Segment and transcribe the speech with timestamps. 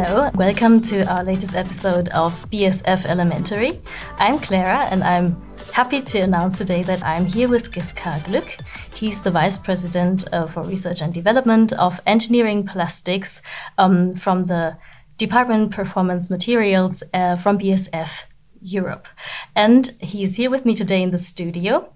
[0.00, 3.80] Hello, welcome to our latest episode of BASF Elementary.
[4.18, 5.42] I'm Clara and I'm
[5.72, 8.60] happy to announce today that I'm here with Giscard Glück.
[8.94, 13.42] He's the Vice President uh, for Research and Development of Engineering Plastics
[13.76, 14.78] um, from the
[15.16, 18.22] Department Performance Materials uh, from BASF
[18.60, 19.08] Europe.
[19.56, 21.92] And he's here with me today in the studio.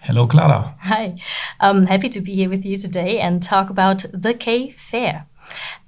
[0.00, 0.74] Hello, Clara.
[0.80, 1.20] Hi.
[1.60, 5.26] I'm happy to be here with you today and talk about the K Fair.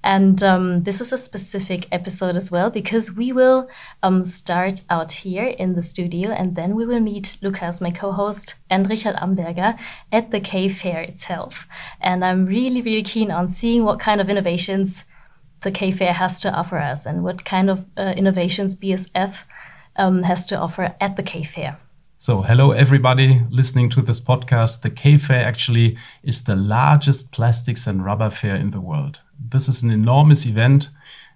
[0.05, 3.69] And um, this is a specific episode as well because we will
[4.03, 8.13] um, start out here in the studio and then we will meet Lukas, my co
[8.13, 9.79] host, and Richard Amberger
[10.11, 11.69] at the K Fair itself.
[12.01, 15.05] And I'm really, really keen on seeing what kind of innovations
[15.63, 19.45] the K Fair has to offer us and what kind of uh, innovations BASF
[19.97, 21.79] um, has to offer at the K Fair.
[22.19, 24.83] So, hello everybody listening to this podcast.
[24.83, 29.21] The K Fair actually is the largest plastics and rubber fair in the world.
[29.51, 30.91] This is an enormous event,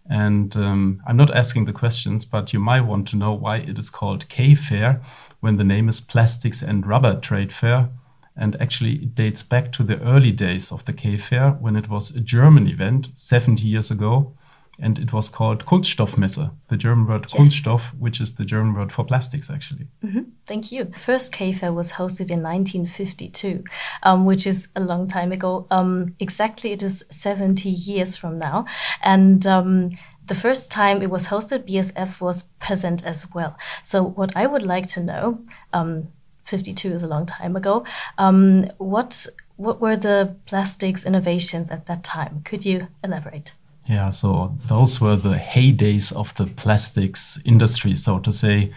[0.08, 3.78] and um, I'm not asking the questions, but you might want to know why it
[3.78, 5.00] is called K Fair
[5.40, 7.88] when the name is Plastics and Rubber Trade Fair.
[8.36, 11.88] And actually, it dates back to the early days of the K Fair when it
[11.88, 14.35] was a German event 70 years ago
[14.80, 17.32] and it was called Kunststoffmesse, the German word yes.
[17.32, 19.86] Kunststoff, which is the German word for plastics, actually.
[20.04, 20.24] Mm -hmm.
[20.46, 20.86] Thank you.
[20.94, 23.62] First K-Fair was hosted in 1952,
[24.02, 25.66] um, which is a long time ago.
[25.70, 28.64] Um, exactly, it is 70 years from now.
[29.02, 29.90] And um,
[30.26, 33.56] the first time it was hosted, BASF was present as well.
[33.82, 35.38] So, what I would like to know,
[35.72, 36.08] um,
[36.44, 37.84] 52 is a long time ago,
[38.18, 42.42] um, what what were the plastics innovations at that time?
[42.44, 43.52] Could you elaborate?
[43.88, 48.72] Yeah, so those were the heydays of the plastics industry, so to say.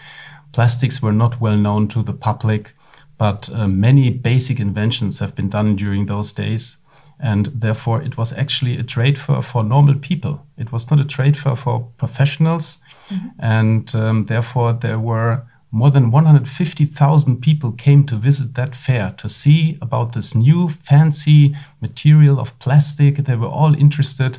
[0.52, 2.72] Plastics were not well known to the public,
[3.18, 6.76] but uh, many basic inventions have been done during those days.
[7.18, 10.46] And therefore, it was actually a trade fair for normal people.
[10.56, 12.78] It was not a trade fair for professionals.
[13.10, 13.28] Mm-hmm.
[13.40, 15.42] And um, therefore, there were
[15.72, 21.54] more than 150,000 people came to visit that fair to see about this new fancy
[21.80, 23.16] material of plastic.
[23.16, 24.38] They were all interested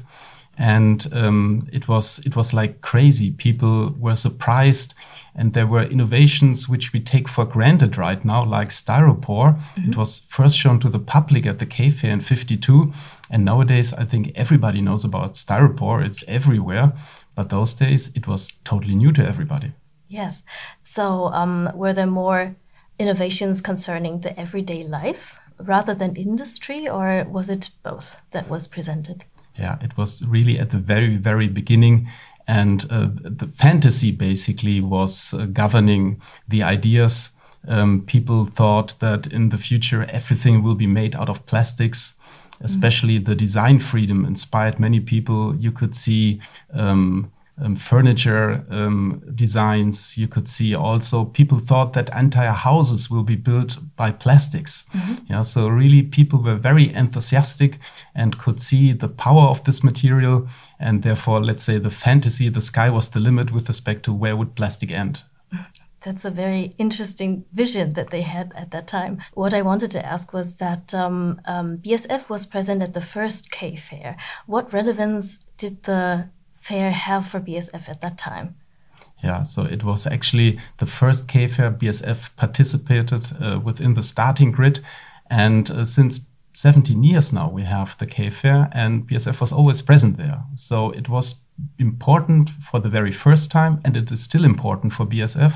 [0.58, 3.32] and um, it was it was like crazy.
[3.32, 4.94] People were surprised,
[5.36, 9.58] and there were innovations which we take for granted right now, like styropor.
[9.58, 9.92] Mm-hmm.
[9.92, 12.94] It was first shown to the public at the K Fair in '52,
[13.30, 16.06] and nowadays I think everybody knows about styropor.
[16.06, 16.94] It's everywhere,
[17.36, 19.74] but those days it was totally new to everybody.
[20.08, 20.44] Yes.
[20.84, 22.56] So um, were there more
[23.00, 29.24] innovations concerning the everyday life rather than industry, or was it both that was presented?
[29.58, 32.10] Yeah, it was really at the very, very beginning.
[32.48, 37.32] And uh, the fantasy basically was uh, governing the ideas.
[37.68, 42.16] Um, people thought that in the future everything will be made out of plastics
[42.64, 45.56] especially mm the design freedom inspired many people.
[45.56, 46.42] You could see
[46.74, 50.18] um, um, furniture um, designs.
[50.18, 54.86] You could see also people thought that entire houses will be built by plastics.
[54.94, 55.34] Mm-hmm.
[55.34, 57.80] Yeah, so really people were very enthusiastic
[58.16, 60.48] and could see the power of this material,
[60.80, 64.36] and therefore, let's say the fantasy, the sky was the limit with respect to where
[64.36, 65.24] would plastic end.
[66.04, 69.22] That's a very interesting vision that they had at that time.
[69.36, 73.52] What I wanted to ask was that um, um, BASF was present at the first
[73.52, 74.18] K Fair.
[74.48, 76.30] What relevance did the
[76.62, 78.56] fair have for BASF at that time?
[79.24, 84.52] Yeah, so it was actually the first K Fair BASF participated uh, within the starting
[84.52, 84.80] grid.
[85.30, 89.82] And uh, since 17 years now, we have the K Fair, and BASF was always
[89.82, 90.44] present there.
[90.56, 91.44] So it was
[91.78, 95.54] important for the very first time, and it is still important for BASF.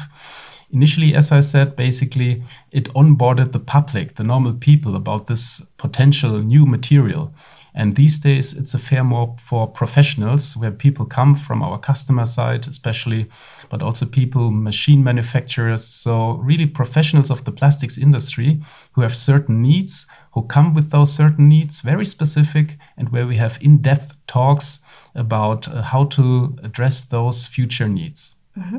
[0.71, 6.41] Initially, as I said, basically it onboarded the public, the normal people, about this potential
[6.41, 7.33] new material.
[7.75, 12.25] And these days, it's a fair more for professionals where people come from our customer
[12.25, 13.29] side, especially,
[13.69, 15.83] but also people, machine manufacturers.
[15.83, 18.61] So, really, professionals of the plastics industry
[18.93, 23.35] who have certain needs, who come with those certain needs, very specific, and where we
[23.35, 24.79] have in depth talks
[25.13, 28.35] about uh, how to address those future needs.
[28.57, 28.77] Mm-hmm.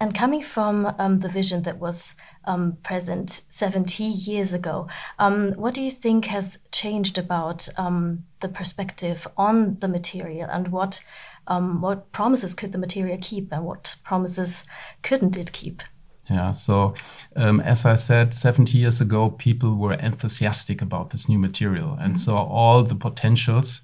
[0.00, 2.14] And coming from um, the vision that was
[2.44, 4.86] um, present 70 years ago,
[5.18, 10.68] um, what do you think has changed about um, the perspective on the material and
[10.68, 11.04] what,
[11.48, 14.64] um, what promises could the material keep and what promises
[15.02, 15.82] couldn't it keep?
[16.30, 16.94] Yeah, so
[17.36, 22.12] um, as I said, 70 years ago, people were enthusiastic about this new material and
[22.12, 22.24] mm -hmm.
[22.24, 23.82] saw all the potentials.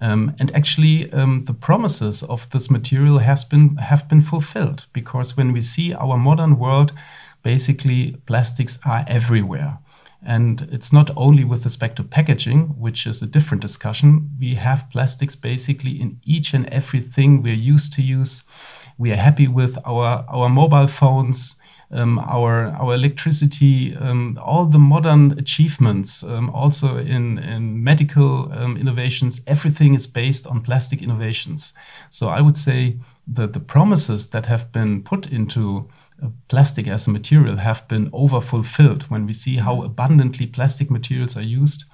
[0.00, 5.36] Um, and actually, um, the promises of this material has been have been fulfilled because
[5.36, 6.92] when we see our modern world,
[7.42, 9.78] basically plastics are everywhere.
[10.24, 14.30] And it's not only with respect to packaging, which is a different discussion.
[14.38, 18.42] We have plastics basically in each and everything we're used to use.
[18.98, 21.56] We are happy with our, our mobile phones,
[21.90, 28.76] um, our our electricity, um, all the modern achievements, um, also in, in medical um,
[28.76, 31.72] innovations, everything is based on plastic innovations.
[32.10, 32.98] So I would say
[33.34, 35.88] that the promises that have been put into
[36.22, 41.36] uh, plastic as a material have been overfulfilled when we see how abundantly plastic materials
[41.36, 41.84] are used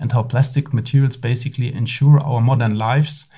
[0.00, 3.30] and how plastic materials basically ensure our modern lives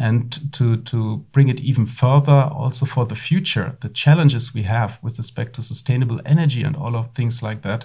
[0.00, 4.98] and to, to bring it even further also for the future the challenges we have
[5.02, 7.84] with respect to sustainable energy and all of things like that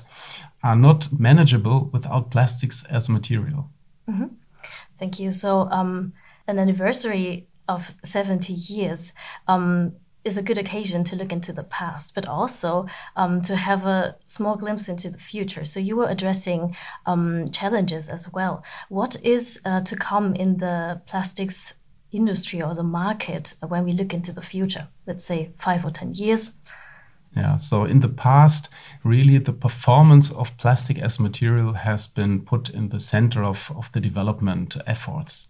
[0.63, 3.69] are not manageable without plastics as a material
[4.09, 4.27] mm-hmm.
[4.97, 6.13] thank you so um,
[6.47, 9.11] an anniversary of 70 years
[9.50, 13.85] um, is a good occasion to look into the past, but also um, to have
[13.85, 15.63] a small glimpse into the future.
[15.63, 16.75] So you were addressing
[17.06, 18.63] um, challenges as well.
[18.89, 21.75] What is uh, to come in the plastics
[22.15, 26.13] industry or the market when we look into the future, let's say five or 10
[26.13, 26.53] years?
[27.35, 28.69] Yeah, so in the past,
[29.03, 33.91] really the performance of plastic as material has been put in the center of, of
[33.91, 35.47] the development efforts.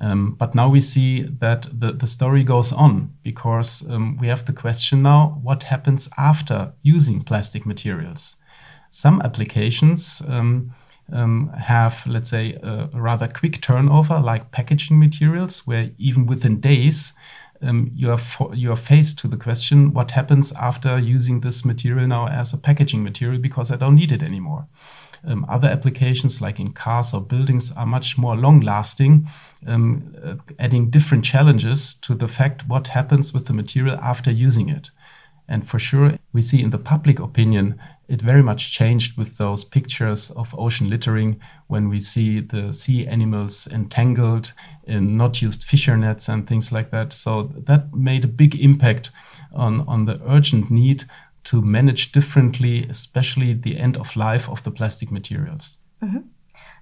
[0.00, 4.44] Um, but now we see that the, the story goes on because um, we have
[4.44, 8.36] the question now what happens after using plastic materials?
[8.92, 10.72] Some applications um,
[11.12, 17.12] um, have, let's say, a, rather quick turnover, like packaging materials, where even within days
[17.62, 18.20] um, you are
[18.54, 22.58] you are faced to the question: what happens after using this material now as a
[22.58, 24.66] packaging material because I don't need it anymore.
[25.22, 29.28] Um, other applications, like in cars or buildings, are much more long-lasting,
[29.66, 34.70] um, uh, adding different challenges to the fact what happens with the material after using
[34.70, 34.90] it.
[35.46, 37.78] And for sure, we see in the public opinion
[38.10, 43.06] it very much changed with those pictures of ocean littering when we see the sea
[43.06, 44.52] animals entangled
[44.84, 47.12] in not used fisher nets and things like that.
[47.12, 49.10] So that made a big impact
[49.52, 51.04] on, on the urgent need
[51.44, 55.78] to manage differently, especially the end of life of the plastic materials.
[56.02, 56.26] Mm-hmm.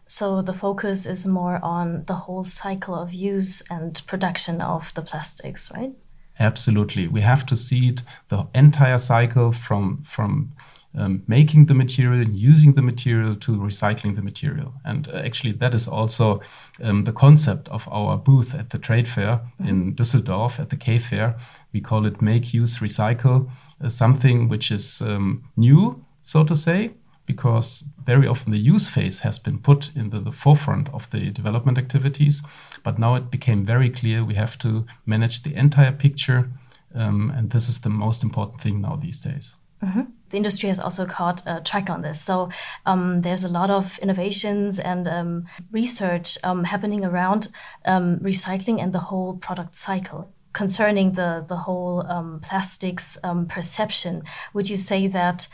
[0.07, 5.03] So the focus is more on the whole cycle of use and production of the
[5.03, 5.93] plastics, right?
[6.41, 7.07] Absolutely.
[7.07, 10.53] We have to see it the entire cycle from from
[10.95, 14.73] um, making the material, using the material to recycling the material.
[14.85, 16.41] And uh, actually, that is also
[16.83, 20.99] um, the concept of our booth at the trade fair in Düsseldorf at the K
[20.99, 21.37] Fair.
[21.73, 23.51] We call it Make, Use, Recycle,
[23.83, 26.93] uh, something which is um, new, so to say,
[27.27, 31.31] because very often the use phase has been put in the, the, forefront of the
[31.31, 32.43] development activities.
[32.83, 36.51] But now it became very clear we have to manage the entire picture.
[36.95, 39.57] Um, and this is the most important thing now these days.
[39.85, 40.05] Mm-hmm.
[40.31, 42.21] The industry has also caught a track on this.
[42.21, 42.51] So
[42.87, 47.49] um, there's a lot of innovations and um, research um, happening around
[47.85, 50.33] um, recycling and the whole product cycle.
[50.53, 54.23] Concerning the, the whole um, plastics um, perception,
[54.55, 55.49] would you say that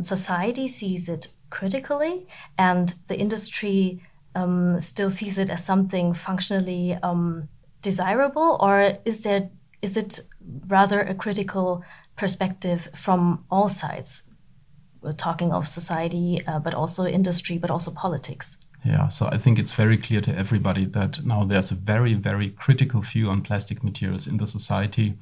[0.00, 2.26] society sees it critically
[2.56, 4.02] and the industry
[4.78, 6.98] still sees it as something functionally
[7.82, 9.50] desirable, or is there
[9.82, 10.20] is it
[10.66, 11.84] rather a critical
[12.18, 14.22] perspective from all sides.
[15.00, 18.58] We're talking of society, uh, but also industry, but also politics.
[18.84, 22.50] Yeah, so I think it's very clear to everybody that now there's a very, very
[22.50, 25.14] critical view on plastic materials in the society.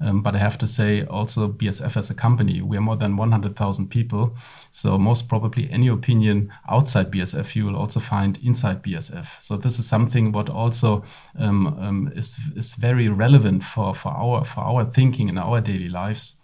[0.00, 3.16] Um, but I have to say, also BASF as a company, we are more than
[3.16, 4.36] 100,000 people.
[4.70, 9.26] So most probably any opinion outside BASF you will also find inside BASF.
[9.40, 11.04] So this is something what also
[11.38, 15.88] um, um, is is very relevant for for our for our thinking in our daily
[15.88, 16.36] lives.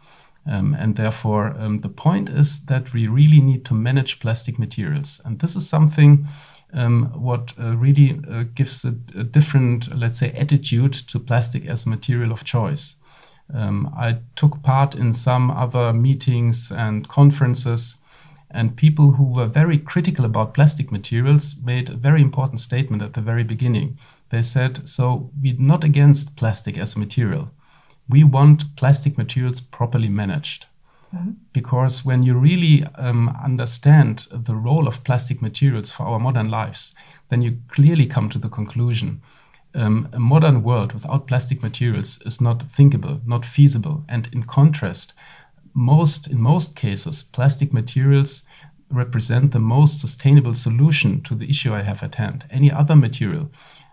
[0.47, 5.21] Um, and therefore, um, the point is that we really need to manage plastic materials.
[5.25, 6.27] And this is something
[6.75, 11.87] um, what uh, really uh, gives a, a, different, let's say, attitude to plastic as
[11.87, 12.97] a material of choice.
[13.53, 17.99] Um, I took part in some other meetings and conferences,
[18.51, 23.15] and people who were very critical about plastic materials made a very important statement at
[23.15, 23.99] the very beginning.
[24.31, 27.51] They said, So, we're not against plastic as a material.
[28.09, 30.67] We want plastic materials properly managed.
[31.15, 31.33] Mm-hmm.
[31.53, 36.95] Because when you really um, understand the role of plastic materials for our modern lives,
[37.29, 39.23] then you clearly come to the conclusion
[39.75, 44.05] um, a modern world without plastic materials is not thinkable, not feasible.
[44.09, 45.15] And in contrast,
[45.75, 48.45] most in most cases, plastic materials
[48.91, 52.45] represent the most sustainable solution to the issue I have at hand.
[52.51, 53.51] Any other material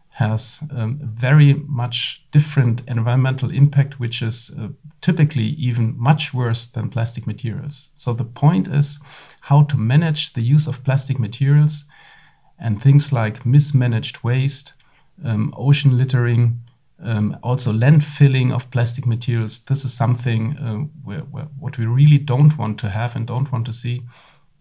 [0.10, 4.68] has um, very much different environmental impact, which is uh,
[5.00, 7.90] typically even much worse than plastic materials.
[7.96, 9.00] So the point is
[9.40, 11.86] how to manage the use of plastic materials
[12.60, 14.74] and things like mismanaged waste,
[15.24, 16.60] um, ocean littering,
[17.04, 19.64] um, also landfilling of plastic materials.
[19.66, 23.52] This is something uh, where, where what we really don't want to have and don't
[23.52, 24.02] want to see,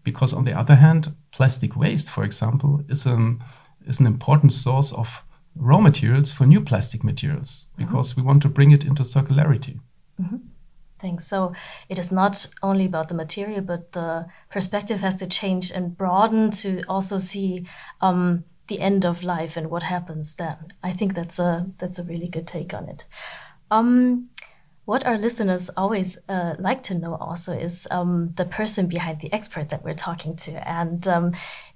[0.03, 3.43] because on the other hand, plastic waste, for example, is an
[3.87, 5.23] is an important source of
[5.55, 7.85] raw materials for new plastic materials mm-hmm.
[7.85, 8.21] because mm-hmm.
[8.21, 9.79] we want to bring it into circularity.
[10.21, 10.37] Mm-hmm.
[11.01, 11.25] Thanks.
[11.25, 11.53] So
[11.89, 16.51] it is not only about the material, but the perspective has to change and broaden
[16.51, 17.65] to also see
[18.01, 20.73] um, the end of life and what happens then.
[20.81, 23.05] I think that's a that's a really good take on it.
[23.69, 24.29] Um,
[24.85, 29.31] what our listeners always uh, like to know also is um, the person behind the
[29.33, 30.51] expert that we're talking to.
[30.67, 31.33] And um,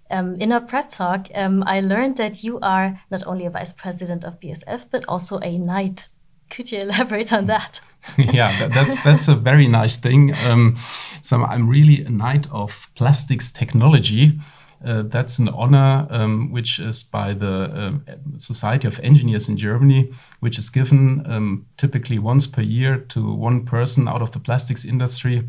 [0.10, 3.74] um, in our prep talk, um, I learned that you are not only a vice
[3.74, 6.08] president of BASF, but also a knight.
[6.50, 7.82] Could you elaborate on that?
[8.18, 10.34] yeah, that, that's that's a very nice thing.
[10.46, 10.78] Um,
[11.22, 14.40] so I'm really a knight of plastics technology.
[14.86, 17.64] Uh, that's an honor um, which is by the
[18.08, 23.34] uh, Society of Engineers in Germany, which is given um, typically once per year to
[23.34, 25.48] one person out of the plastics industry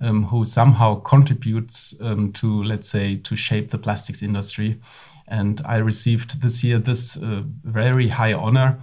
[0.00, 4.80] um, who somehow contributes um, to, let's say, to shape the plastics industry.
[5.26, 8.78] And I received this year this uh, very high honor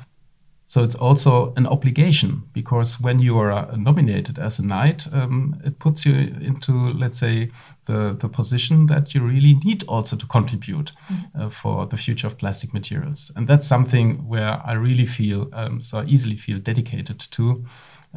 [0.68, 5.78] so it's also an obligation because when you are nominated as a knight, um, it
[5.78, 7.52] puts you into, let's say,
[7.86, 11.42] the, the position that you really need also to contribute mm-hmm.
[11.42, 13.32] uh, for the future of plastic materials.
[13.36, 17.66] And that's something where I really feel, um, so I easily feel dedicated to.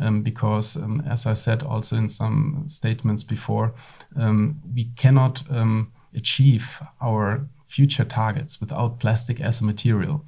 [0.01, 3.75] Um, because, um, as I said also in some statements before,
[4.15, 10.25] um, we cannot um, achieve our future targets without plastic as a material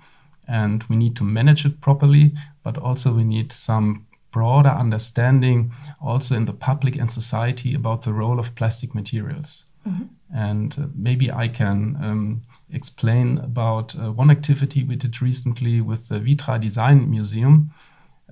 [0.50, 2.32] and we need to manage it properly,
[2.64, 8.12] but also we need some broader understanding also in the public and society about the
[8.12, 9.66] role of plastic materials.
[9.86, 10.04] Mm-hmm.
[10.36, 12.42] And uh, maybe I can um,
[12.72, 17.70] explain about uh, one activity we did recently with the Vitra Design Museum,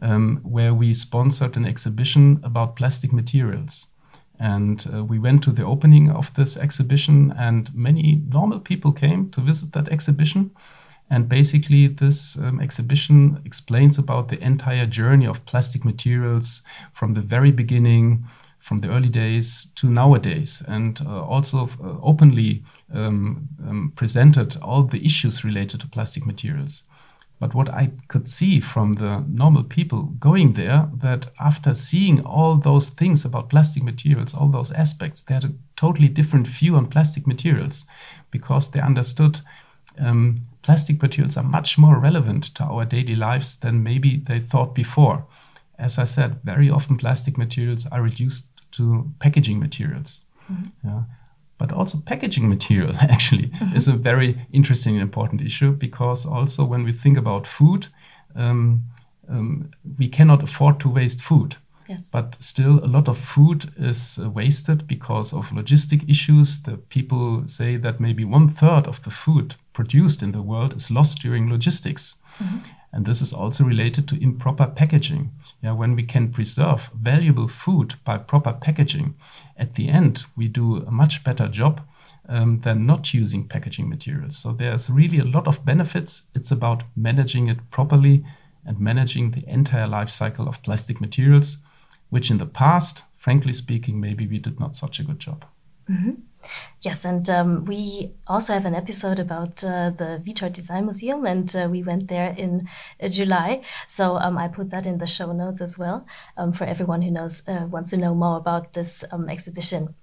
[0.03, 3.89] um, where we sponsored an exhibition about plastic materials.
[4.41, 9.31] And uh, we went to the opening of this exhibition, and many normal people came
[9.31, 10.51] to visit that exhibition.
[11.11, 16.63] And basically, this um, exhibition explains about the entire journey of plastic materials
[16.93, 18.27] from the very beginning,
[18.59, 22.63] from the early days to nowadays, and uh, also uh, openly
[22.93, 26.85] um, um, presented all the issues related to plastic materials.
[27.41, 32.57] But what I could see from the normal people going there, that after seeing all
[32.57, 36.89] those things about plastic materials, all those aspects, they had a totally different view on
[36.89, 37.87] plastic materials
[38.31, 39.41] because they understood
[39.99, 44.75] um, plastic materials are much more relevant to our daily lives than maybe they thought
[44.75, 45.25] before.
[45.79, 50.27] As I said, very often plastic materials are reduced to packaging materials.
[50.53, 50.89] Mm-hmm.
[50.89, 51.03] Yeah.
[51.57, 53.77] But also, packaging material actually mm-hmm.
[53.77, 57.87] is a very interesting and important issue because also when we think about food,
[58.35, 58.85] um,
[59.27, 61.57] um, we cannot afford to waste food.
[61.89, 62.11] Yes.
[62.11, 66.63] But still, a lot of food is uh, wasted because of logistic issues.
[66.63, 70.91] The people say that maybe one third of the food produced in the world is
[70.91, 72.17] lost during logistics.
[72.41, 72.59] Mm-hmm.
[72.93, 75.31] And this is also related to improper packaging.
[75.63, 79.15] Yeah, when we can preserve valuable food by proper packaging,
[79.57, 81.81] at the end we do a much better job
[82.29, 84.37] um, than not using packaging materials.
[84.37, 86.25] So there's really a lot of benefits.
[86.35, 88.25] It's about managing it properly
[88.67, 91.59] and managing the entire life cycle of plastic materials,
[92.11, 95.45] which in the past, frankly speaking, maybe we did not such a good job.
[95.91, 96.13] Mm-hmm.
[96.83, 101.55] Yes, and um, we also have an episode about uh, the Vitra Design Museum, and
[101.57, 102.69] uh, we went there in
[103.03, 103.63] uh, July.
[103.89, 107.11] So um, I put that in the show notes as well um, for everyone who
[107.11, 109.95] knows uh, wants to know more about this um, exhibition.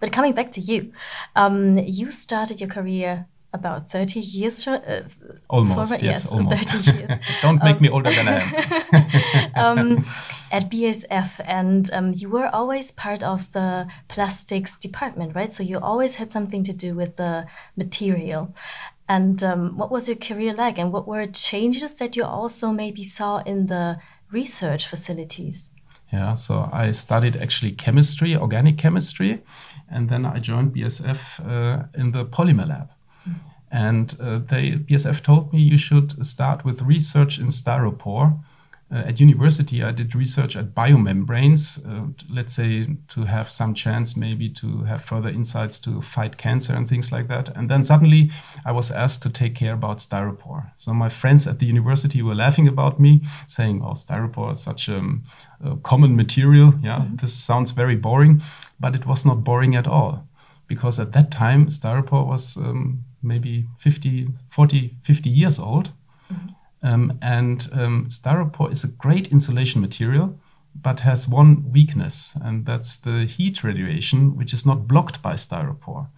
[0.00, 0.92] But coming back to you,
[1.36, 5.08] um, you started your career about 30 years uh,
[5.48, 7.10] almost former, yes, yes almost 30 years
[7.42, 10.04] don't make me older than i am um,
[10.50, 15.52] at BASF, and um, you were always part of the plastics department, right?
[15.52, 18.54] So you always had something to do with the material.
[19.08, 23.04] And um, what was your career like, and what were changes that you also maybe
[23.04, 23.98] saw in the
[24.30, 25.70] research facilities?
[26.12, 29.42] Yeah, so I studied actually chemistry, organic chemistry,
[29.90, 32.90] and then I joined BASF uh, in the polymer lab.
[33.26, 33.34] Mm.
[33.70, 38.38] And uh, they, BASF told me you should start with research in styropor
[38.90, 44.16] uh, at university, I did research at biomembranes, uh, let's say to have some chance
[44.16, 47.54] maybe to have further insights to fight cancer and things like that.
[47.54, 48.30] And then suddenly
[48.64, 50.70] I was asked to take care about styropor.
[50.76, 54.88] So my friends at the university were laughing about me, saying, "Oh, styropor is such
[54.88, 55.22] um,
[55.62, 56.72] a common material.
[56.82, 57.16] Yeah, mm-hmm.
[57.16, 58.40] this sounds very boring."
[58.80, 60.26] But it was not boring at all,
[60.66, 65.92] because at that time styropor was um, maybe 50, 40, 50 years old.
[66.32, 70.38] Mm-hmm um, and um, styropor is a great insulation material,
[70.80, 76.08] but has one weakness, and that's the heat radiation, which is not blocked by styropor.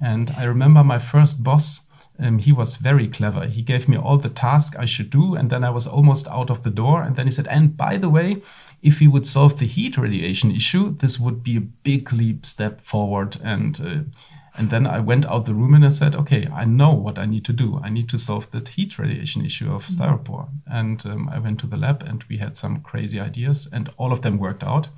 [0.00, 1.82] And I remember my first boss,
[2.18, 3.46] um, he was very clever.
[3.46, 6.50] He gave me all the tasks I should do, and then I was almost out
[6.50, 7.02] of the door.
[7.02, 8.42] And then he said, And by the way,
[8.82, 12.80] if we would solve the heat radiation issue, this would be a big leap step
[12.80, 13.36] forward.
[13.42, 14.20] And uh,
[14.56, 17.26] and then I went out the room and I said, okay, I know what I
[17.26, 17.80] need to do.
[17.82, 20.02] I need to solve that heat radiation issue of mm-hmm.
[20.02, 20.48] styropor.
[20.66, 24.12] And um, I went to the lab and we had some crazy ideas, and all
[24.12, 24.88] of them worked out.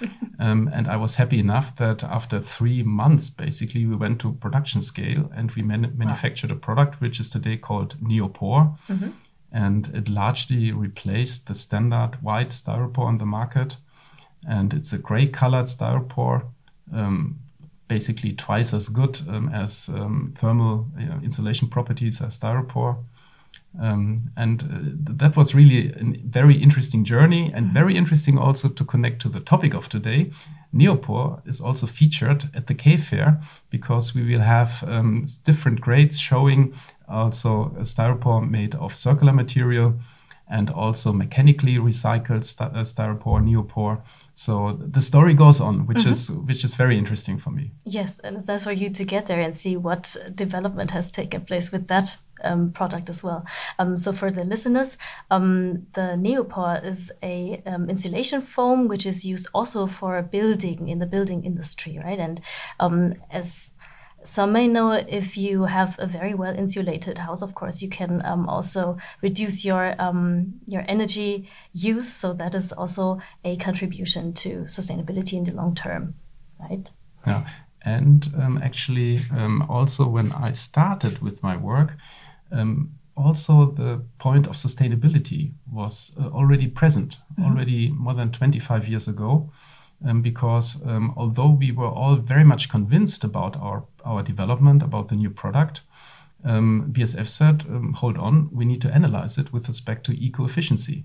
[0.38, 4.80] um, and I was happy enough that after three months, basically, we went to production
[4.80, 6.56] scale and we man- manufactured wow.
[6.56, 8.78] a product which is today called Neopor.
[8.88, 9.10] Mm-hmm.
[9.52, 13.76] And it largely replaced the standard white styropor on the market.
[14.48, 16.44] And it's a gray colored styropor.
[16.94, 17.40] Um,
[17.90, 20.86] basically twice as good um, as um, thermal
[21.22, 22.96] insulation properties as styropor.
[23.80, 28.84] Um, and uh, that was really a very interesting journey and very interesting also to
[28.84, 30.30] connect to the topic of today.
[30.72, 36.18] Neopor is also featured at the K Fair because we will have um, different grades
[36.18, 36.74] showing
[37.08, 39.94] also a styropor made of circular material
[40.50, 44.02] and also mechanically recycled st- uh, styropor, neopor,
[44.40, 46.10] so the story goes on which mm -hmm.
[46.10, 47.64] is which is very interesting for me.
[47.84, 51.40] Yes and it's nice for you to get there and see what development has taken
[51.44, 53.42] place with that um, product as well.
[53.78, 54.98] Um, so for the listeners
[55.30, 60.98] um, the neopor is a um, insulation foam which is used also for building in
[61.00, 62.20] the building industry right?
[62.20, 62.40] And
[62.78, 63.70] um, as
[64.22, 68.24] some may know if you have a very well insulated house, of course, you can
[68.24, 72.12] um, also reduce your um, your energy use.
[72.12, 76.14] So that is also a contribution to sustainability in the long term,
[76.58, 76.90] right?
[77.26, 77.48] Yeah,
[77.82, 81.96] and um, actually, um, also when I started with my work,
[82.52, 87.50] um, also the point of sustainability was uh, already present, mm -hmm.
[87.50, 89.50] already more than 25 years ago
[90.06, 95.08] um, because um, although we were all very much convinced about our, our development, about
[95.08, 95.82] the new product,
[96.44, 100.44] um, BASF said, um, hold on, we need to analyze it with respect to eco
[100.44, 101.04] efficiency.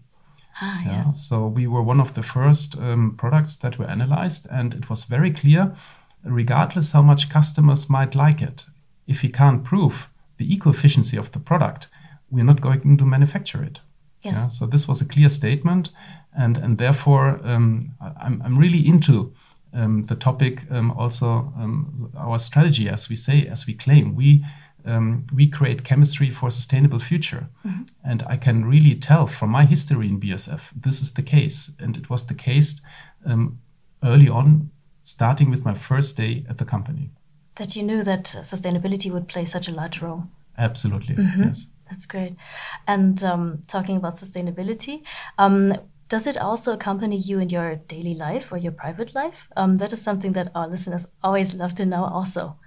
[0.61, 1.27] Ah, yeah, yes.
[1.27, 5.03] So we were one of the first um, products that were analyzed, and it was
[5.03, 5.75] very clear,
[6.23, 8.65] regardless how much customers might like it,
[9.07, 11.87] if we can't prove the eco efficiency of the product,
[12.29, 13.81] we're not going to manufacture it.
[14.21, 14.35] Yes.
[14.35, 14.47] Yeah?
[14.47, 15.89] So this was a clear statement,
[16.37, 19.33] and and therefore um, I'm I'm really into
[19.75, 20.63] um, the topic.
[20.71, 24.45] Um, also, um, our strategy, as we say, as we claim, we
[24.85, 27.83] um, we create chemistry for a sustainable future, mm-hmm.
[28.03, 31.97] and I can really tell from my history in BASF this is the case, and
[31.97, 32.81] it was the case
[33.25, 33.59] um,
[34.03, 34.69] early on,
[35.03, 37.09] starting with my first day at the company.
[37.55, 40.25] That you knew that sustainability would play such a large role.
[40.57, 41.43] Absolutely, mm-hmm.
[41.43, 41.67] yes.
[41.89, 42.35] That's great.
[42.87, 45.03] And um, talking about sustainability,
[45.37, 45.75] um,
[46.07, 49.47] does it also accompany you in your daily life or your private life?
[49.55, 52.57] Um, that is something that our listeners always love to know, also.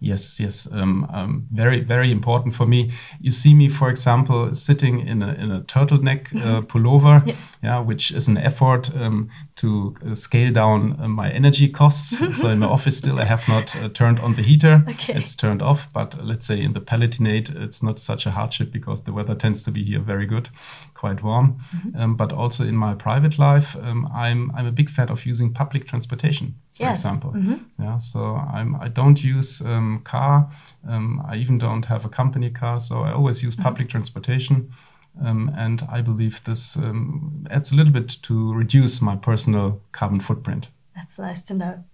[0.00, 2.92] Yes, yes, um, um, very, very important for me.
[3.20, 6.66] You see me, for example, sitting in a, in a turtleneck uh, mm-hmm.
[6.66, 7.56] pullover, yes.
[7.64, 12.16] yeah, which is an effort um, to uh, scale down uh, my energy costs.
[12.40, 14.84] so in my office still, I have not uh, turned on the heater.
[14.88, 15.14] Okay.
[15.14, 19.02] It's turned off, but let's say in the Palatinate, it's not such a hardship because
[19.02, 20.48] the weather tends to be here very good,
[20.94, 21.58] quite warm.
[21.74, 22.00] Mm-hmm.
[22.00, 25.52] Um, but also in my private life, um, I'm I'm a big fan of using
[25.52, 27.00] public transportation for yes.
[27.00, 27.32] example.
[27.32, 27.82] Mm-hmm.
[27.82, 30.50] Yeah, so I'm I don't use um, car.
[30.88, 33.64] Um, I even don't have a company car, so I always use mm-hmm.
[33.64, 34.72] public transportation.
[35.20, 40.20] Um, and I believe this um, adds a little bit to reduce my personal carbon
[40.20, 40.68] footprint.
[40.94, 41.84] That's nice to know.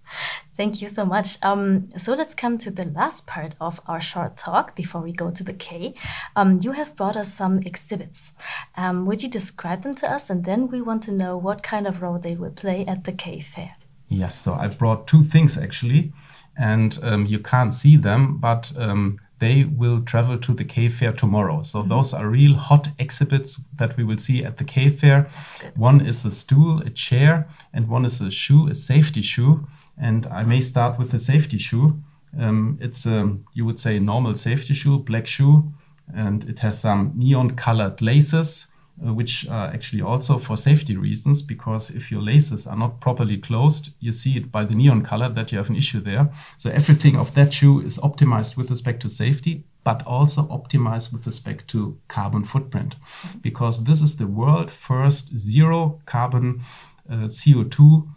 [0.55, 1.37] Thank you so much.
[1.43, 5.31] Um, so let's come to the last part of our short talk before we go
[5.31, 5.95] to the K.
[6.35, 8.33] Um, you have brought us some exhibits.
[8.77, 10.29] Um, would you describe them to us?
[10.29, 13.11] And then we want to know what kind of role they will play at the
[13.11, 13.75] K Fair.
[14.07, 16.13] Yes, so I brought two things actually,
[16.57, 21.11] and um, you can't see them, but um, they will travel to the K Fair
[21.11, 21.61] tomorrow.
[21.61, 21.89] So mm-hmm.
[21.89, 25.27] those are real hot exhibits that we will see at the K Fair.
[25.75, 29.67] One is a stool, a chair, and one is a shoe, a safety shoe.
[29.97, 32.01] And I may start with the safety shoe.
[32.39, 35.71] Um, it's a, you would say, normal safety shoe, black shoe,
[36.13, 38.67] and it has some neon colored laces
[39.03, 43.37] uh, which are actually also for safety reasons, because if your laces are not properly
[43.37, 46.29] closed, you see it by the neon color that you have an issue there.
[46.57, 51.25] So everything of that shoe is optimized with respect to safety, but also optimized with
[51.25, 52.95] respect to carbon footprint,
[53.41, 56.61] because this is the world first zero carbon
[57.09, 58.07] uh, CO2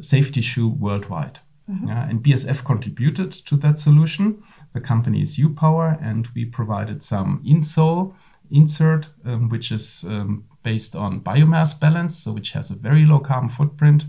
[0.00, 1.40] safety shoe worldwide.
[1.70, 1.88] Mm-hmm.
[1.88, 4.42] Yeah, and BASF contributed to that solution.
[4.74, 8.14] The company is U-Power, and we provided some insole
[8.52, 13.18] insert, um, which is um, based on biomass balance, so which has a very low
[13.18, 14.04] carbon footprint.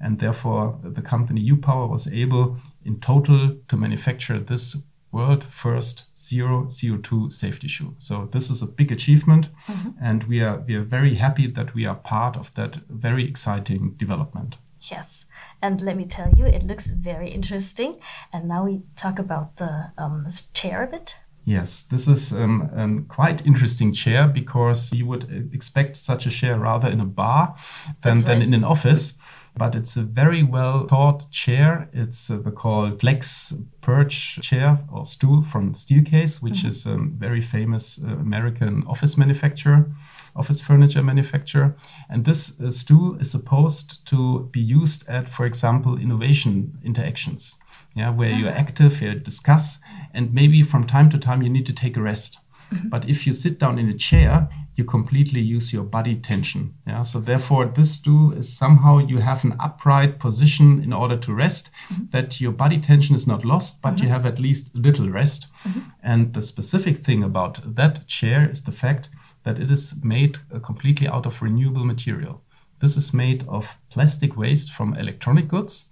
[0.00, 4.76] And therefore, the company U-Power was able in total to manufacture this
[5.12, 7.94] world first zero CO2 safety shoe.
[7.98, 9.90] So this is a big achievement, mm-hmm.
[10.00, 13.94] and we are we are very happy that we are part of that very exciting
[13.96, 14.56] development.
[14.90, 15.26] Yes,
[15.60, 18.00] and let me tell you, it looks very interesting.
[18.32, 21.20] And now we talk about the um, this chair a bit.
[21.44, 26.30] Yes, this is um, a quite interesting chair because you would uh, expect such a
[26.30, 27.56] chair rather in a bar
[28.02, 28.26] than, right.
[28.26, 29.14] than in an office.
[29.54, 31.88] But it's a very well thought chair.
[31.92, 33.52] It's uh, the called Flex
[33.82, 36.70] Perch chair or stool from Steelcase, which mm -hmm.
[36.70, 39.86] is a very famous uh, American office manufacturer
[40.34, 41.76] office furniture manufacturer.
[42.08, 47.58] And this uh, stool is supposed to be used at, for example, innovation interactions,
[47.94, 48.60] yeah, where you're ah.
[48.60, 49.80] active, you discuss,
[50.14, 52.38] and maybe from time to time you need to take a rest.
[52.72, 52.88] Mm-hmm.
[52.88, 56.74] But if you sit down in a chair, you completely use your body tension.
[56.86, 57.02] Yeah.
[57.02, 61.70] So therefore, this stool is somehow you have an upright position in order to rest,
[61.88, 62.04] mm-hmm.
[62.12, 64.04] that your body tension is not lost, but mm-hmm.
[64.04, 65.48] you have at least little rest.
[65.64, 65.80] Mm-hmm.
[66.02, 69.10] And the specific thing about that chair is the fact
[69.44, 72.42] that it is made uh, completely out of renewable material.
[72.80, 75.90] This is made of plastic waste from electronic goods,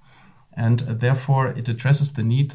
[0.54, 2.54] and uh, therefore it addresses the need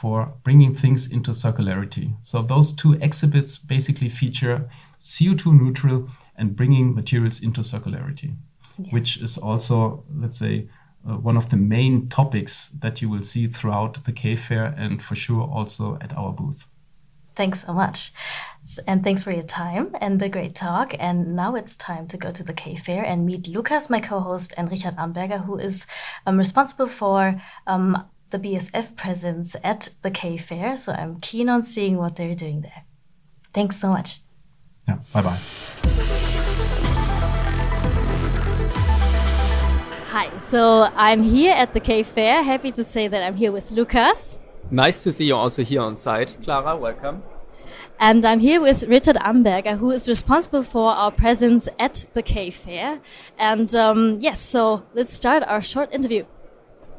[0.00, 2.14] for bringing things into circularity.
[2.22, 8.34] So those two exhibits basically feature CO2 neutral and bringing materials into circularity,
[8.90, 10.68] which is also, let's say,
[11.08, 15.02] uh, one of the main topics that you will see throughout the K Fair and
[15.02, 16.66] for sure also at our booth.
[17.36, 18.12] Thanks so much.
[18.86, 20.94] And thanks for your time and the great talk.
[20.98, 24.20] And now it's time to go to the K Fair and meet Lucas, my co
[24.20, 25.86] host, and Richard Amberger, who is
[26.26, 30.76] um, responsible for um, the BASF presence at the K Fair.
[30.76, 32.84] So I'm keen on seeing what they're doing there.
[33.52, 34.20] Thanks so much.
[34.88, 35.38] Yeah, bye bye.
[40.06, 42.42] Hi, so I'm here at the K Fair.
[42.42, 44.38] Happy to say that I'm here with Lukas.
[44.70, 46.36] Nice to see you also here on site.
[46.42, 47.22] Clara, welcome.
[47.98, 52.50] And I'm here with Richard Amberger, who is responsible for our presence at the K
[52.50, 53.00] Fair.
[53.38, 56.24] And um, yes, so let's start our short interview.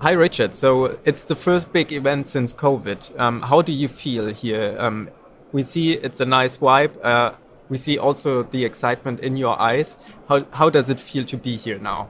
[0.02, 0.56] Hi, Richard.
[0.56, 3.20] So it's the first big event since COVID.
[3.20, 4.76] Um, how do you feel here?
[4.80, 5.12] Um,
[5.52, 6.90] we see it's a nice vibe.
[7.06, 7.34] Uh,
[7.70, 10.00] we see also the excitement in your eyes.
[10.28, 12.10] How, how does it feel to be here now?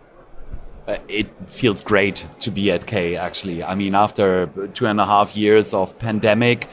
[0.87, 3.61] Uh, it feels great to be at K actually.
[3.61, 6.67] I mean, after two and a half years of pandemic,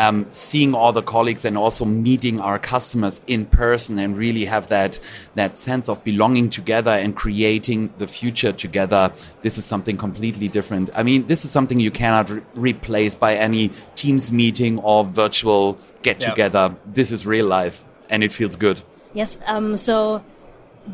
[0.00, 4.68] um, seeing all the colleagues and also meeting our customers in person and really have
[4.68, 4.98] that
[5.34, 9.12] that sense of belonging together and creating the future together.
[9.42, 10.88] This is something completely different.
[10.94, 15.78] I mean, this is something you cannot re replace by any Teams meeting or virtual
[16.02, 16.70] get together.
[16.70, 16.94] Yep.
[16.94, 18.80] This is real life, and it feels good.
[19.12, 19.36] Yes.
[19.46, 20.24] Um, so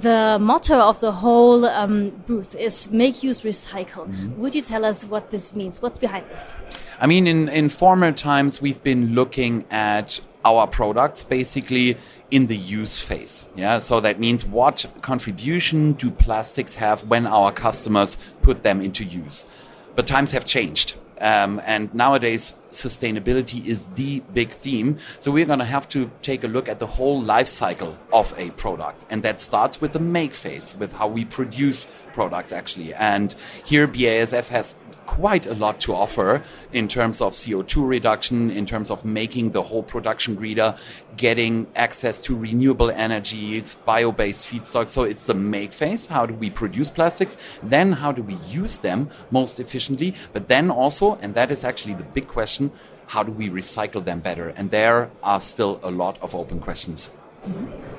[0.00, 4.06] the motto of the whole um, booth is make, use, recycle.
[4.06, 4.36] Mm -hmm.
[4.38, 5.80] Would you tell us what this means?
[5.80, 6.52] What's behind this?
[7.00, 11.96] I mean, in, in former times, we've been looking at our products basically
[12.30, 13.46] in the use phase.
[13.54, 13.80] Yeah.
[13.80, 19.46] So that means what contribution do plastics have when our customers put them into use?
[19.94, 20.94] But times have changed.
[21.20, 24.98] Um, and nowadays, sustainability is the big theme.
[25.18, 28.34] So we're going to have to take a look at the whole life cycle of
[28.36, 29.04] a product.
[29.08, 32.94] And that starts with the make phase, with how we produce products actually.
[32.94, 36.42] And here BASF has quite a lot to offer
[36.72, 40.74] in terms of CO2 reduction, in terms of making the whole production greener,
[41.16, 44.90] getting access to renewable energies, bio-based feedstock.
[44.90, 46.06] So it's the make phase.
[46.06, 47.58] How do we produce plastics?
[47.62, 50.14] Then how do we use them most efficiently?
[50.32, 52.70] But then also, and that is actually the big question,
[53.08, 54.48] how do we recycle them better?
[54.56, 57.10] And there are still a lot of open questions.
[57.46, 57.95] Mm -hmm.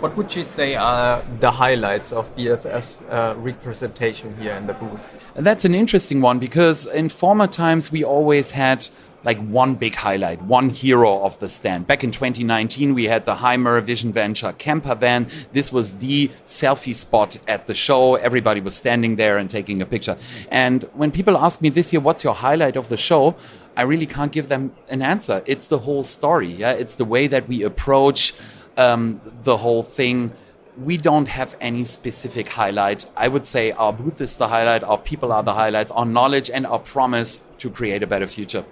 [0.00, 5.08] What would you say are the highlights of BASF's uh, representation here in the booth?
[5.34, 8.88] That's an interesting one because in former times we always had
[9.24, 11.88] like one big highlight, one hero of the stand.
[11.88, 15.26] Back in 2019, we had the Hymer Vision Venture camper van.
[15.50, 18.14] This was the selfie spot at the show.
[18.14, 20.16] Everybody was standing there and taking a picture.
[20.52, 23.34] And when people ask me this year, what's your highlight of the show?
[23.76, 25.42] I really can't give them an answer.
[25.44, 26.48] It's the whole story.
[26.48, 28.32] Yeah, it's the way that we approach
[28.78, 30.32] um, the whole thing
[30.82, 33.04] we don't have any specific highlight.
[33.16, 36.50] I would say our booth is the highlight, our people are the highlights, our knowledge
[36.50, 38.64] and our promise to create a better future.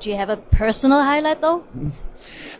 [0.00, 1.64] Do you have a personal highlight though?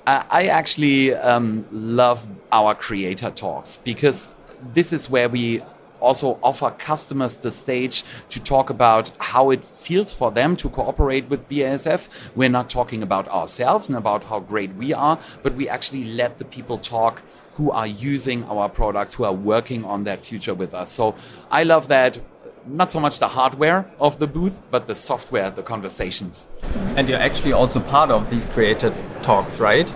[0.07, 4.35] Uh, I actually um, love our creator talks because
[4.75, 5.63] this is where we
[6.05, 11.29] also offer customers the stage to talk about how it feels for them to cooperate
[11.29, 12.31] with BASF.
[12.37, 16.39] We're not talking about ourselves and about how great we are, but we actually let
[16.39, 17.23] the people talk
[17.55, 20.91] who are using our products, who are working on that future with us.
[20.91, 21.15] So
[21.51, 22.21] I love that.
[22.67, 26.49] Not so much the hardware of the booth, but the software, the conversations.
[26.97, 29.93] And you're actually also part of these creator talks, right?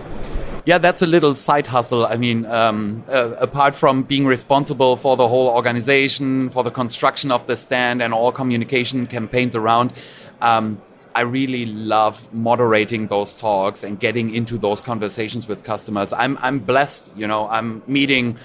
[0.65, 2.05] Yeah, that's a little side hustle.
[2.05, 7.31] I mean, um, uh, apart from being responsible for the whole organization, for the construction
[7.31, 9.93] of the stand, and all communication campaigns around,
[10.41, 10.81] um,
[11.15, 16.13] I really love moderating those talks and getting into those conversations with customers.
[16.13, 17.47] I'm I'm blessed, you know.
[17.49, 18.37] I'm meeting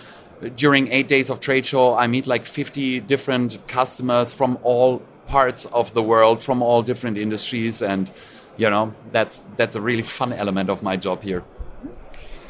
[0.57, 1.95] during eight days of trade show.
[1.95, 7.17] I meet like 50 different customers from all parts of the world, from all different
[7.19, 8.11] industries, and
[8.57, 11.45] you know that's that's a really fun element of my job here.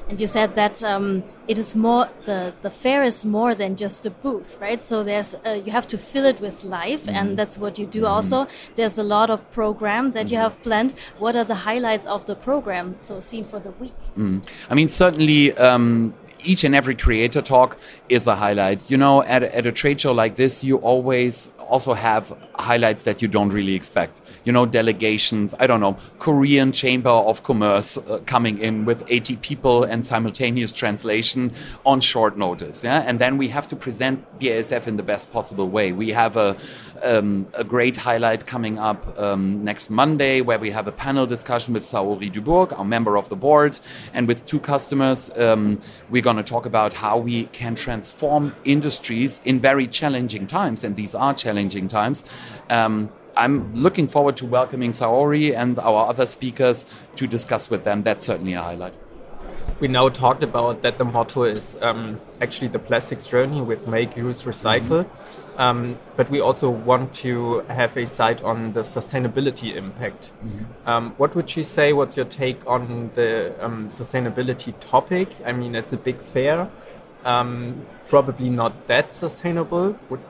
[0.08, 4.04] And you said that um, it is more the the fair is more than just
[4.04, 4.82] a booth, right?
[4.82, 7.12] So there's uh, you have to fill it with life, mm.
[7.12, 7.36] and mm-hmm.
[7.36, 8.02] that's what you do.
[8.02, 8.10] Mm.
[8.10, 10.32] Also, there's a lot of program that mm.
[10.32, 10.44] you mm-hmm.
[10.44, 10.94] have planned.
[11.18, 12.96] What are the highlights of the program?
[12.98, 13.94] So seen for the week.
[14.16, 14.46] Mm.
[14.70, 15.56] I mean, certainly.
[15.56, 17.78] Um, each and every creator talk
[18.08, 18.90] is a highlight.
[18.90, 23.02] You know, at a, at a trade show like this, you always also have highlights
[23.04, 24.20] that you don't really expect.
[24.44, 29.36] You know, delegations, I don't know, Korean Chamber of Commerce uh, coming in with 80
[29.36, 31.52] people and simultaneous translation
[31.84, 32.84] on short notice.
[32.84, 33.02] Yeah.
[33.06, 35.92] And then we have to present BASF in the best possible way.
[35.92, 36.56] We have a,
[37.02, 41.74] um, a great highlight coming up um, next Monday where we have a panel discussion
[41.74, 43.78] with Saori Dubourg, our member of the board,
[44.12, 45.30] and with two customers.
[45.36, 45.80] Um,
[46.10, 50.84] we're going to talk about how we can transform industries in very challenging times.
[50.84, 52.24] And these are challenging times.
[52.70, 58.02] Um, I'm looking forward to welcoming Saori and our other speakers to discuss with them.
[58.02, 58.94] That's certainly a highlight.
[59.80, 64.16] We now talked about that the motto is um, actually the plastics journey with make,
[64.16, 65.02] use, recycle.
[65.02, 65.43] Mm -hmm.
[65.56, 70.32] Um, but we also want to have a sight on the sustainability impact.
[70.42, 70.50] Mm
[70.84, 71.12] -hmm.
[71.18, 71.92] what would you say?
[71.92, 75.28] What's your take on the um, sustainability topic?
[75.46, 76.66] I mean, it's a big fair.
[77.24, 77.74] Um,
[78.10, 79.94] probably not that sustainable.
[80.10, 80.20] Would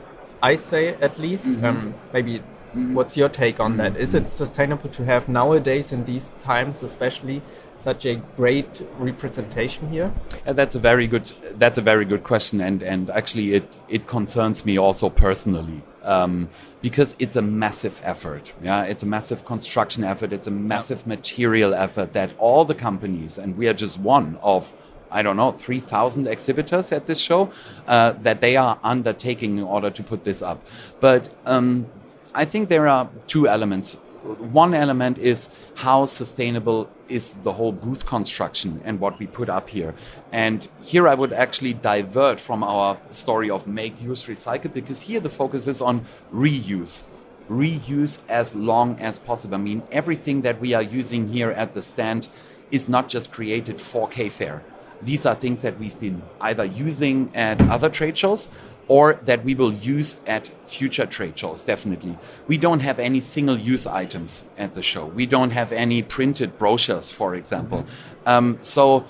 [0.43, 1.47] I say at least.
[1.47, 1.69] Mm -hmm.
[1.69, 2.41] um, maybe
[2.75, 2.95] mm-hmm.
[2.95, 3.97] what's your take on that?
[3.97, 7.43] Is it sustainable to have nowadays in these times, especially,
[7.77, 10.13] such a great representation here?
[10.47, 11.33] Yeah, that's a very good.
[11.53, 15.83] That's a very good question, and and actually it it concerns me also personally.
[16.03, 16.51] Um,
[16.83, 18.53] because it's a massive effort.
[18.63, 20.35] Yeah, it's a massive construction effort.
[20.35, 24.71] It's a massive material effort that all the companies, and we are just one of
[25.15, 27.49] I don't know, 3,000 exhibitors at this show
[27.87, 30.67] uh, that they are undertaking in order to put this up.
[30.99, 31.87] But um,
[32.35, 33.95] I think there are two elements.
[34.25, 39.69] One element is how sustainable is the whole booth construction and what we put up
[39.69, 39.95] here.
[40.33, 45.21] And here I would actually divert from our story of make, use, recycle, because here
[45.21, 47.05] the focus is on reuse
[47.51, 49.55] reuse as long as possible.
[49.55, 52.31] I mean, everything that we are using here at the stand
[52.71, 54.63] is not just created for K Fair
[55.05, 58.49] these are things that we've been either using at other trade shows
[58.89, 62.19] or that we will use at future trade shows, definitely.
[62.47, 65.07] We don't have any single use items at the show.
[65.07, 67.83] We don't have any printed brochures, for example.
[67.83, 68.29] Mm-hmm.
[68.29, 69.05] Um, so,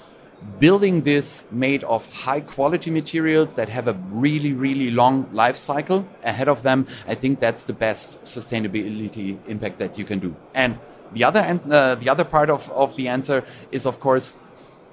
[0.58, 6.06] building this made of high quality materials that have a really, really long life cycle
[6.22, 10.36] ahead of them, I think that's the best sustainability impact that you can do.
[10.54, 10.78] And
[11.14, 14.34] the other, uh, the other part of, of the answer is, of course,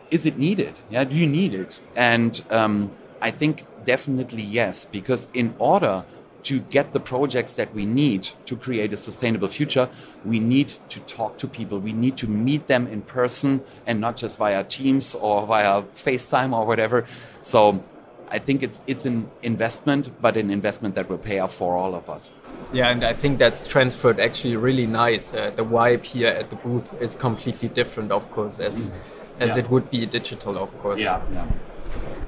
[0.09, 0.79] is it needed?
[0.89, 1.79] Yeah, do you need it?
[1.95, 2.91] And um,
[3.21, 6.03] I think definitely yes, because in order
[6.43, 9.87] to get the projects that we need to create a sustainable future,
[10.25, 11.79] we need to talk to people.
[11.79, 16.51] We need to meet them in person and not just via Teams or via FaceTime
[16.51, 17.05] or whatever.
[17.41, 17.83] So
[18.29, 21.93] I think it's it's an investment, but an investment that will pay off for all
[21.93, 22.31] of us.
[22.73, 25.33] Yeah, and I think that's transferred actually really nice.
[25.33, 28.89] Uh, the vibe here at the booth is completely different, of course, as.
[28.89, 28.93] Mm
[29.41, 29.63] as yeah.
[29.63, 31.01] it would be digital, of course.
[31.01, 31.21] Yeah.
[31.33, 31.45] yeah.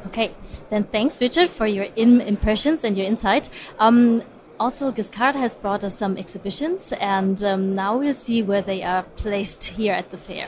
[0.08, 0.32] Okay,
[0.70, 3.50] then thanks, Richard, for your impressions and your insight.
[3.80, 4.24] Um,
[4.60, 9.04] also, Giscard has brought us some exhibitions, and um, now we'll see where they are
[9.16, 10.48] placed here at the fair.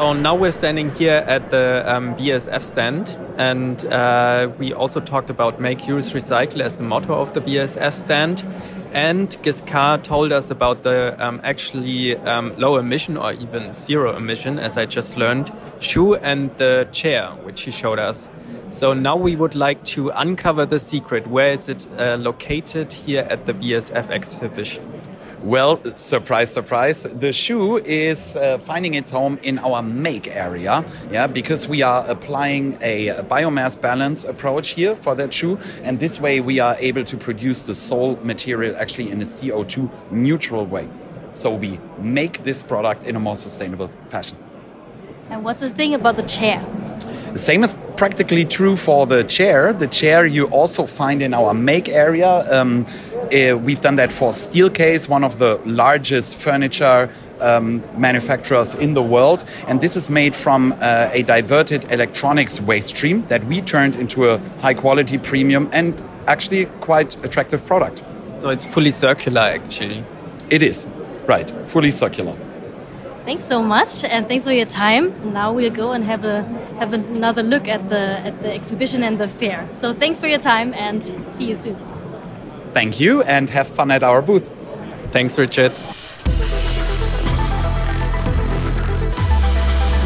[0.00, 5.28] Oh, now we're standing here at the um, BASF stand, and uh, we also talked
[5.28, 8.44] about make, use, recycle as the motto of the BASF stand.
[8.92, 14.58] And Giscard told us about the um, actually um, low emission or even zero emission,
[14.58, 18.30] as I just learned, shoe and the chair, which he showed us.
[18.70, 21.26] So now we would like to uncover the secret.
[21.26, 24.97] Where is it uh, located here at the BASF exhibition?
[25.42, 27.04] Well, surprise, surprise.
[27.04, 32.04] The shoe is uh, finding its home in our make area, yeah, because we are
[32.10, 37.04] applying a, biomass balance approach here for that shoe, and this way we are able
[37.04, 40.88] to produce the sole material actually in a CO2 neutral way.
[41.30, 44.38] So we make this product in a more sustainable fashion.
[45.30, 46.66] And what's the thing about the chair?
[47.32, 49.72] The same is practically true for the chair.
[49.72, 52.28] The chair you also find in our make area.
[52.28, 52.86] Um,
[53.32, 57.10] uh, we've done that for Steelcase, one of the largest furniture
[57.40, 59.44] um, manufacturers in the world.
[59.66, 64.30] And this is made from uh, a diverted electronics waste stream that we turned into
[64.30, 68.02] a high quality premium and actually quite attractive product.
[68.40, 70.04] So it's fully circular, actually.
[70.48, 70.90] It is,
[71.26, 72.36] right, fully circular.
[73.28, 75.34] Thanks so much, and thanks for your time.
[75.34, 76.44] Now we'll go and have a
[76.78, 79.66] have another look at the at the exhibition and the fair.
[79.70, 81.76] So thanks for your time, and see you soon.
[82.72, 84.50] Thank you, and have fun at our booth.
[85.12, 85.72] Thanks, Richard.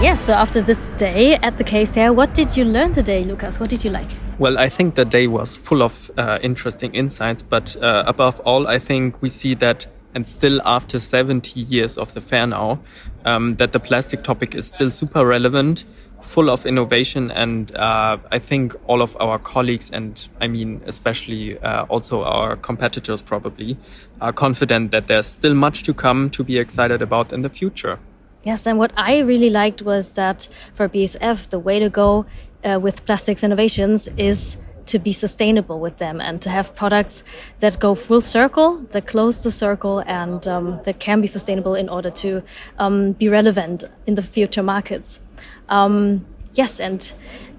[0.03, 3.61] Yeah, so after this day at the K Fair, what did you learn today, Lucas?
[3.61, 4.11] What did you like?
[4.41, 8.67] Well, I think the day was full of uh, interesting insights, but uh, above all,
[8.67, 12.81] I think we see that and still after 70 years of the fair now,
[13.25, 15.85] um, that the plastic topic is still super relevant,
[16.20, 21.59] full of innovation, and uh, I think all of our colleagues, and I mean especially
[21.59, 23.77] uh, also our competitors probably,
[24.20, 27.98] are confident that there's still much to come to be excited about in the future.
[28.44, 32.27] Yes, and what I really liked was that for BASF, the way to go
[32.64, 37.25] uh, with plastics innovations is to be sustainable with them and to have products
[37.61, 41.88] that go full circle, that close the circle, and um, that can be sustainable in
[41.88, 42.42] order to
[42.79, 45.21] um, be relevant in the future markets.
[45.68, 47.14] Um, yes, and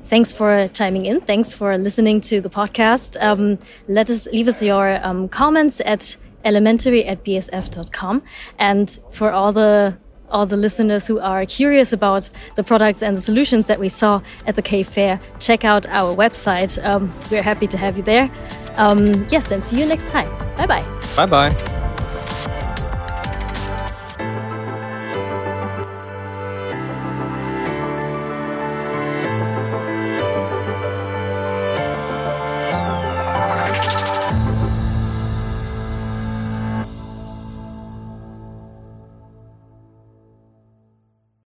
[0.05, 1.21] thanks for chiming in.
[1.21, 3.17] Thanks for listening to the podcast.
[3.21, 8.21] Um, let us leave us your um, comments at elementary at basf.com.
[8.59, 9.97] And for all the
[10.33, 14.21] all the listeners who are curious about the products and the solutions that we saw
[14.45, 16.83] at the K Fair, check out our website.
[16.83, 18.29] Um, we're happy to have you there.
[18.75, 20.29] Um, yes, and see you next time.
[20.57, 20.85] Bye bye.
[21.15, 21.82] Bye bye.